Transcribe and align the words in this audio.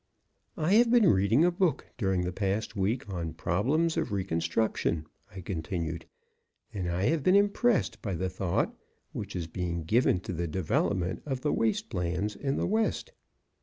"I 0.57 0.73
have 0.73 0.89
been 0.89 1.11
reading 1.13 1.45
a 1.45 1.51
book 1.51 1.85
during 1.95 2.21
the 2.21 2.31
past 2.33 2.75
week 2.75 3.07
on 3.07 3.35
Problems 3.35 3.97
of 3.97 4.11
Reconstruction," 4.11 5.05
I 5.31 5.41
continued, 5.41 6.07
"and 6.73 6.89
I 6.89 7.03
have 7.03 7.21
been 7.21 7.35
impressed 7.35 8.01
by 8.01 8.15
the 8.15 8.27
thought 8.27 8.75
which 9.11 9.35
is 9.35 9.45
being 9.45 9.83
given 9.83 10.19
to 10.21 10.33
the 10.33 10.47
development 10.47 11.21
of 11.27 11.41
the 11.41 11.53
waste 11.53 11.93
lands 11.93 12.35
in 12.35 12.55
the 12.55 12.65
West." 12.65 13.11